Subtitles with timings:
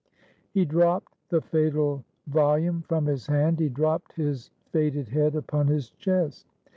[0.51, 5.91] He dropped the fatal volume from his hand; he dropped his fated head upon his
[5.91, 6.47] chest.